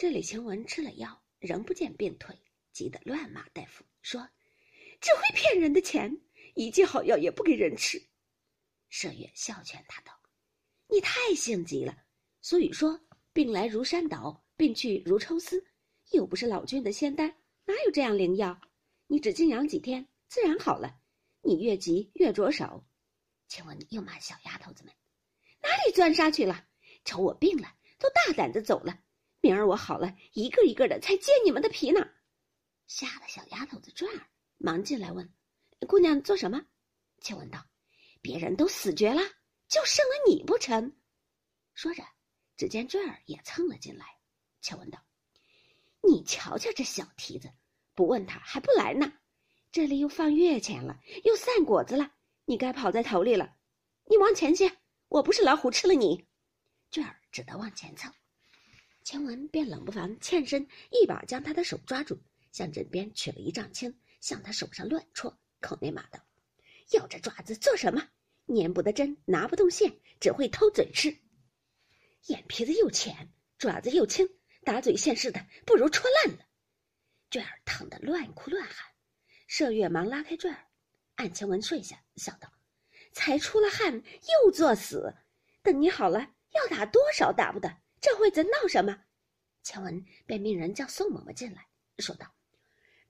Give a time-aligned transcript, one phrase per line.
[0.00, 2.34] 这李晴雯吃了药，仍不见病退，
[2.72, 4.26] 急得乱骂大夫，说
[4.98, 6.22] ：“只会骗人的钱，
[6.54, 8.02] 一剂好药也不给人吃。”
[8.90, 10.18] 麝月笑劝他道
[10.88, 12.02] ：“你太性急了。
[12.40, 12.98] 俗语说，
[13.34, 15.62] 病来如山倒，病去如抽丝，
[16.12, 17.36] 又不是老君的仙丹，
[17.66, 18.58] 哪有这样灵药？
[19.06, 20.98] 你只静养几天，自然好了。
[21.42, 22.86] 你越急越着手。”
[23.48, 24.94] 晴雯又骂小丫头子们
[25.60, 26.68] ：“哪里钻沙去了？
[27.04, 28.98] 瞅我病了，都大胆的走了。”
[29.42, 32.06] 明儿我好了，一个一个的才揭你们的皮呢！
[32.86, 34.26] 吓得小丫头子转儿
[34.58, 35.32] 忙进来问
[35.88, 36.66] ：“姑娘做什么？”
[37.22, 37.64] 晴雯道
[38.20, 39.22] ：“别人都死绝了，
[39.68, 40.94] 就剩了你不成？”
[41.72, 42.02] 说着，
[42.56, 44.04] 只见坠儿也蹭了进来。
[44.60, 44.98] 晴雯道
[46.06, 47.50] ：“你瞧瞧这小蹄子，
[47.94, 49.10] 不问他还不来呢。
[49.72, 52.12] 这里又放月钱了，又散果子了，
[52.44, 53.56] 你该跑在头里了。
[54.04, 54.78] 你往前些，
[55.08, 56.26] 我不是老虎吃了你。”
[56.90, 58.12] 坠儿只得往前蹭。
[59.02, 62.18] 晴雯便冷不防欠身，一把将他的手抓住，
[62.52, 66.20] 向枕边取了一丈青，向他手上乱戳，口内骂道
[66.92, 68.08] ：“要这爪子做什么？
[68.46, 71.16] 粘不得针，拿不动线，只会偷嘴吃。
[72.26, 74.28] 眼皮子又浅，爪子又轻，
[74.64, 76.44] 打嘴线似的，不如戳烂了。”
[77.30, 78.92] 坠儿疼得乱哭乱喊，
[79.48, 80.68] 麝月忙拉开坠儿，
[81.14, 82.52] 按晴雯睡下，笑道
[83.12, 85.14] ：“才出了汗，又作死。
[85.62, 89.04] 等你好了，要打多少打不得。”这会子闹什么？
[89.62, 91.66] 乔文便命人叫宋嬷嬷进来，
[91.98, 92.34] 说道：“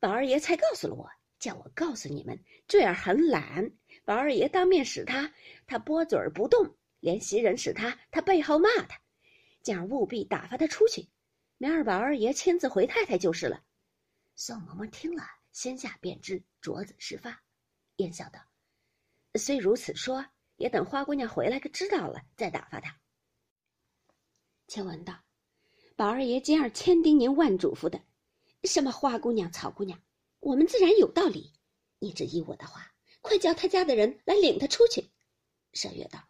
[0.00, 3.70] 宝二爷才告诉了我，叫我告诉你们，坠儿很懒。
[4.04, 5.32] 宝二爷当面使他，
[5.66, 9.00] 他拨嘴儿不动；连袭人使他，他背后骂他，
[9.62, 11.08] 叫务必打发他出去。
[11.56, 13.62] 明儿宝二爷亲自回太太就是了。”
[14.34, 17.40] 宋嬷嬷听了，心下便知镯子事发，
[17.94, 18.40] 便笑道
[19.38, 22.98] ：“虽如此说，也等花姑娘回来个知道了，再打发他。”
[24.70, 25.20] 晴雯道
[25.96, 28.00] ：“宝二爷今儿千叮咛万嘱咐的，
[28.62, 30.00] 什么花姑娘、草姑娘，
[30.38, 31.52] 我们自然有道理。
[31.98, 35.10] 你只依我的话，快叫他家的人来领他出去。”
[35.74, 36.20] 麝月道：“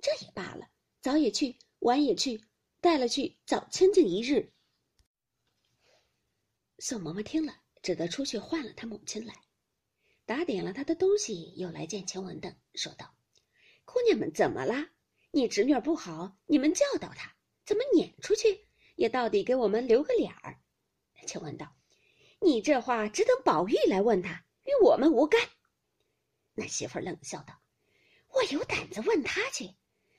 [0.00, 0.68] 这也罢了，
[1.02, 2.44] 早也去，晚也去，
[2.80, 4.52] 带了去，早清静一日。”
[6.78, 9.34] 宋嬷嬷听了，只得出去唤了他母亲来，
[10.24, 13.12] 打点了他的东西，又来见晴雯等，说道
[13.84, 14.92] ：“姑娘们怎么啦？
[15.32, 17.34] 你侄女不好，你们教导她。”
[17.70, 18.66] 怎么撵出去？
[18.96, 20.58] 也到底给我们留个脸儿。
[21.24, 21.72] 晴雯道
[22.42, 25.40] ：“你这话只等宝玉来问他，与我们无干。”
[26.52, 27.62] 那媳妇冷笑道
[28.34, 29.70] ：“我有胆子问他去，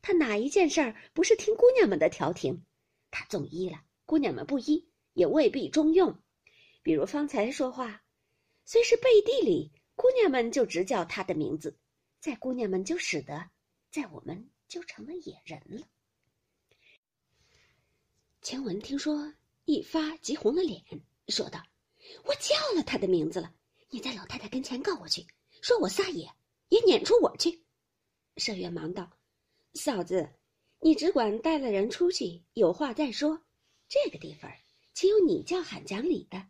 [0.00, 2.64] 他哪一件事儿不是听姑娘们的调停？
[3.10, 6.18] 他纵依了，姑娘们不依，也未必中用。
[6.82, 8.02] 比如方才说话，
[8.64, 11.78] 虽是背地里，姑娘们就直叫他的名字，
[12.20, 13.50] 在姑娘们就使得，
[13.90, 15.86] 在我们就成了野人了。”
[18.44, 19.32] 晴雯听说，
[19.64, 20.78] 一发急红了脸，
[21.28, 21.62] 说道
[22.28, 23.50] ：“我叫了他的名字了，
[23.88, 25.26] 你在老太太跟前告我去，
[25.62, 26.30] 说我撒野，
[26.68, 27.64] 也撵出我去。”
[28.36, 29.10] 麝月忙道
[29.72, 30.28] ：“嫂子，
[30.80, 33.40] 你只管带了人出去，有话再说。
[33.88, 34.52] 这个地方
[34.92, 36.46] 岂有你叫喊讲理的？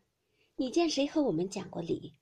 [0.56, 2.12] 你见谁和我们讲过理？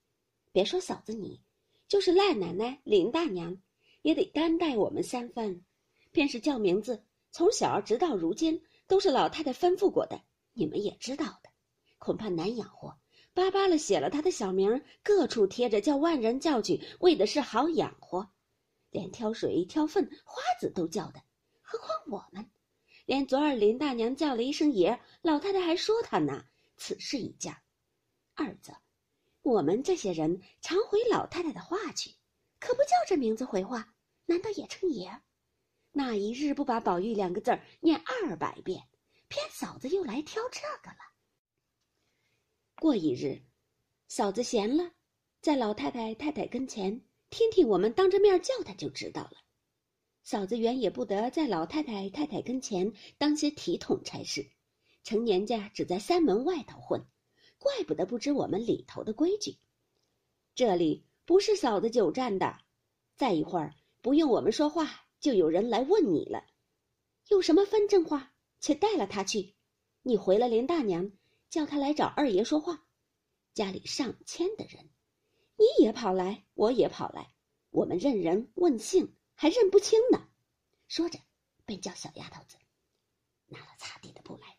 [0.53, 1.41] 别说嫂子你，
[1.89, 3.57] 就是赖奶奶、林大娘，
[4.03, 5.65] 也得担待我们三分。
[6.11, 10.21] 便是叫名字，从小直到如今。”都是老太太吩咐过的，
[10.53, 11.51] 你们也知道的，
[11.99, 12.99] 恐怕难养活。
[13.35, 18.31] 巴巴了写了他的小名，各处贴着，叫万人叫去，为的是好养活。
[18.91, 21.23] 连挑水、挑粪、花子都叫的，
[21.63, 22.51] 何况我们？
[23.07, 26.45] 连昨儿林大娘叫了一声爷，老太太还说他呢。
[26.77, 27.63] 此事一家，
[28.35, 28.75] 二则，
[29.43, 32.15] 我们这些人常回老太太的话去，
[32.61, 33.95] 可不叫这名字回话，
[34.27, 35.23] 难道也称爷？
[35.93, 38.83] 那一日不把“宝玉”两个字儿念二百遍，
[39.29, 40.97] 偏嫂子又来挑这个了。
[42.77, 43.43] 过一日，
[44.09, 44.93] 嫂子闲了，
[45.43, 49.33] 在老太太太太跟前听听我们当着面叫她就知道了。
[50.23, 54.51] 嫂子原也不得在老太太太太跟前当些体统差事，
[55.05, 57.05] 成年家只在三门外头混，
[57.59, 59.59] 怪不得不知我们里头的规矩。
[60.55, 62.61] 这里不是嫂子久站的，
[63.15, 65.02] 再一会儿不用我们说话。
[65.23, 66.45] 就有人来问你了，
[67.29, 69.55] 有什么分正话，且带了他去。
[70.03, 71.13] 你回了林大娘，
[71.49, 72.85] 叫他来找二爷说话。
[73.55, 74.91] 家里上千的人，
[75.57, 77.33] 你也跑来，我也跑来，
[77.71, 80.29] 我们认人问姓还认不清呢。
[80.89, 81.21] 说着，
[81.65, 82.57] 便叫小丫头子
[83.47, 84.57] 拿了擦地的布来。